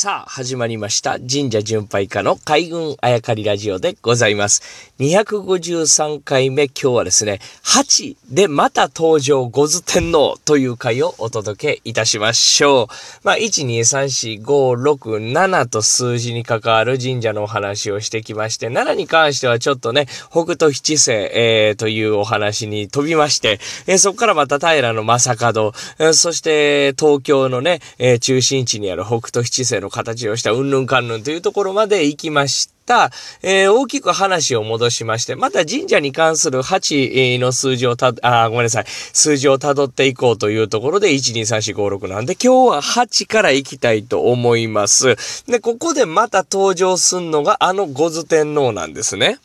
[0.00, 1.18] さあ、始まりました。
[1.18, 4.92] 神社巡拝家の海軍あやかりラジオでございます。
[5.00, 12.86] 253回目、今日はですね、8でまた登場五頭天皇という回をお届けいたしましょう。
[13.24, 23.58] まあ、1、2、3、4、5、6、7と数字に関わる神社のお話をしてきまして、7に関してはちょっとね、北斗七星、えー、というお話に飛びまして、
[23.88, 33.10] えー、そこからまた平の正門、えー、そして東京のね、え、中心地にある北斗七星の形をしたうんぬんかんぬんというところまで行きました。
[33.42, 38.84] えー、大きく話を戻しまして、また神社に関する8の数字をた、あ、ごめんなさい。
[38.86, 45.16] 数字を辿っていこうというところで、1、2、3、4、5、6なんで、今日は8から行きたいと思います。
[45.46, 49.38] で、ここでまた登場するのが、あの五頭天皇なんですね。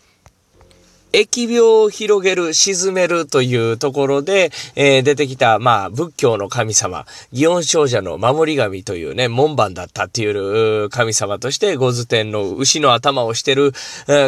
[1.14, 13.74] 疫病を広げる、沈めるというところで、えー、出てきた、まあ、仏教の神様、祇園少女の守り神というね、門番だったっていう神様として、五頭天皇、牛の頭をしてる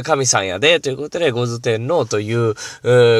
[0.03, 2.53] 神さんやで、ということで、五頭天皇という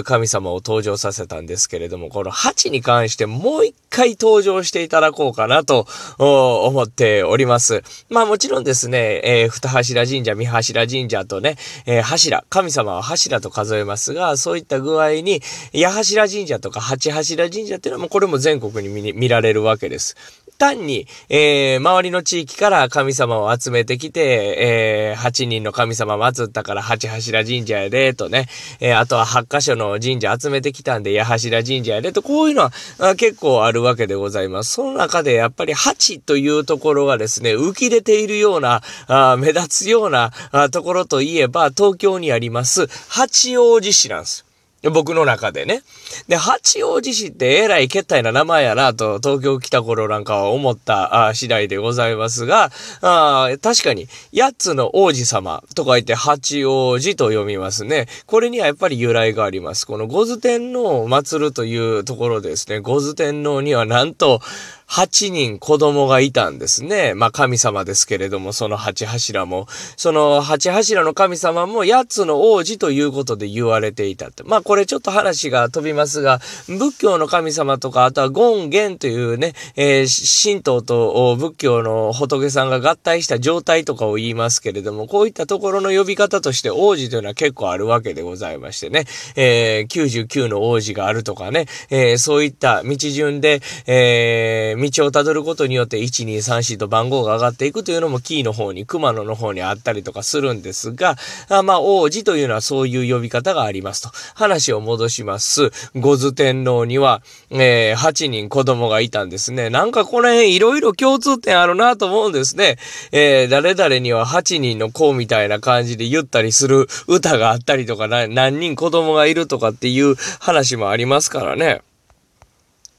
[0.03, 7.81] 神様を登場させたんですけれども、この八に関してもう一回登場していただこうかなと思っております。
[8.09, 15.41] まあもちろんですね、えー、二柱神社、三柱神社とね、えー、柱、神様は柱と数えますが、そういった具合に、
[15.73, 20.17] 八柱神社とか八柱神社っていうのはもうこれも全国に見られるわけです。
[20.57, 28.47] 単に、えー、周りの地域から神様を集めてきて、えー、8人の神様祀ったから八柱神社やで、とね、
[28.79, 34.73] えー、あとは8箇所の神社集めてきたんで、八柱神社やで、と、こういうのは結構あるわけでございます。
[34.73, 44.44] その中でやっぱり8というところがですね、浮き出ているような、あ目立つようなあところといえば、東京にあります八王子市なんです。
[44.89, 45.81] 僕の中でね。
[46.27, 58.07] で、八王子市ってえらい決体な名前やなと、東京来た頃なんかは思った次第でございますが、あ確かに、八つの王子様とか言って八王子と読みますね。
[58.25, 59.85] これにはやっぱり由来があります。
[59.85, 62.79] この五頭天皇を祀るというところですね。
[62.79, 64.41] 五頭天皇にはなんと、
[64.87, 67.13] 8人子供がいたんですね。
[67.15, 69.67] まあ神様ですけれども、その8柱も。
[69.97, 74.43] その8柱の神様も8つの王子ということで言われていたって。
[74.43, 89.05] まあこれちょっと話が飛びますが、仏教の神様とか、あとはゴンゲンというね、えー、神道と仏教の仏さんが合体した状態とかを言いますけれども、こういったところの呼び方として王子というのは結構あるわけでございましてね。
[89.35, 101.15] えー、99の王子があるとかね、えー、そういった道順で、えー道をたどることによって1234と番号が上がっていくというのもキーの方に、熊野の方にあったりとかするんですが、
[101.49, 104.09] あまあ、王子というのはそういう呼び方がありますと。
[104.33, 105.71] 話を戻します。
[105.95, 109.69] 五頭天皇には、えー、8人子供がいたんですね。
[109.69, 112.77] なんかこの辺いろいろ共通点あるなと思うんですね。
[113.11, 121.81] えー、誰々には8人の子みたいな感じで言ったりする歌があったりとか、何人子供がいるとかっていう話もありますからね。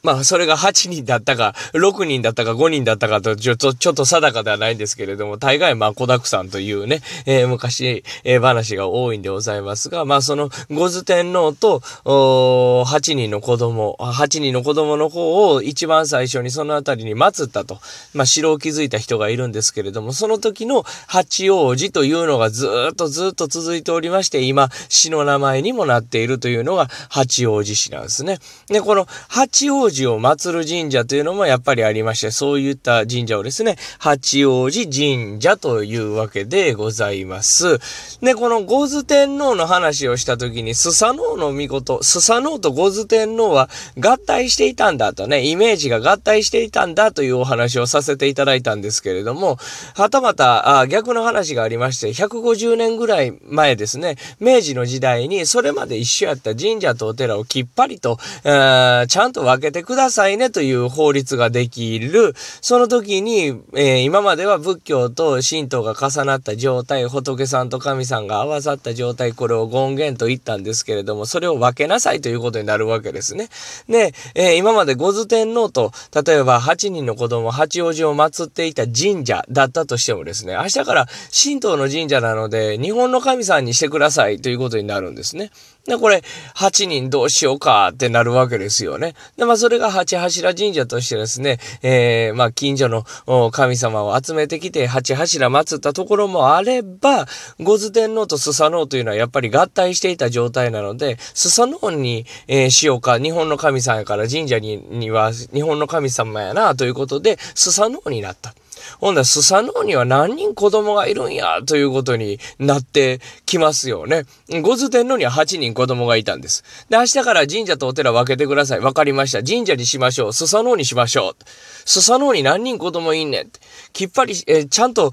[0.06, 17.81] まあ、それが8人だったか、6人だったか、5人だったかと、ちょっと、ちょっと定かではないんですけれども、大概、まあ、子沢山というね、えー、昔、えー、話が多いんでございますが、まあ、その、五頭天皇と、8人の子供、8人の子供の方を一番最初にそのあたりに祀ったと、
[18.15, 28.39] まあ、城を築いた人がいるんですけれども、その時の八王子というのがずっとずっと続いておりまして、今、市の名前にもなっているというのが八王子市なんですね。
[28.69, 37.79] で、この八王子子を祀る神社というのもやっぱりありまして、そういった神社をですね、八王子神社というわけでございます。
[38.21, 49.59] で、この五頭天皇の話をした時に、スサノオの御事、スサノオと五頭天皇は合体していたんだとね、イメージが合体していたんだというお話をさせていただいたんですけれども、
[49.95, 62.34] はたまたあ逆の話がありまして、150年ぐらい前ですね、明治の時代にそれまで一緒やった神社とお寺をきっぱりと、ちゃんと分けてくださいねという法律ができる。
[62.60, 73.48] その時に、えー、今までは仏教と神道が重なった状態、仏さんと神さんが合わさった状態、これを権限と言ったんですけれども、それを分けなさいということになるわけですね。
[73.88, 75.92] で、えー、今まで五頭天皇と、
[76.24, 85.50] 例えば8人の子供、八王子を祀っていた神社だったとしてもですね、明日から神道の神社なので、日本の神さんにしてくださいということになるんですね。
[85.86, 86.22] で、これ、
[86.56, 89.15] 8人どうしようかってなるわけですよね。
[89.36, 93.05] で、まあ、それが八柱神社としてですね、えー、まあ、近所の
[93.51, 97.27] 神様を集めてきて、八柱祀ったところもあれば、
[97.61, 108.55] 五頭天皇とスサノオというのはやっぱり合体していた状態なので、スサノオに、えー、しようか、日本の神様やから神社にには日本の神様やな、ということで、スサノオになった。
[109.00, 114.24] ほんならスサノオには何人子供がいるんや、ということになってきますよね。
[114.62, 116.65] ゴズ天皇には8人子供がいたんです。
[116.88, 118.80] で、明日から神社とお寺分けてください。
[118.80, 119.42] 分かりました。
[119.42, 120.33] 神社にしましょう。
[120.33, 121.36] スサノオにしましょう。
[121.84, 123.50] スサノオに何人子供いんねん。
[123.92, 125.12] きっぱり、えー、ちゃんと、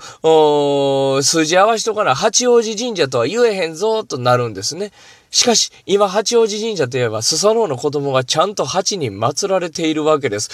[1.22, 4.92] 数字合わしとかな、八王子神社とは言えへんぞ、となるんですね。
[5.34, 10.50] しかし、今、八王子神社といえば、スサノオの子供がちゃんと8人祀られているわけです。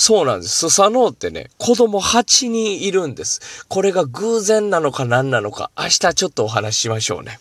[0.00, 0.70] そうなんです。
[0.70, 3.66] スサノオってね、子供8人いるんです。
[3.66, 7.40] これが偶然なのか何なのか、明日ちょっとお話ししましょうね。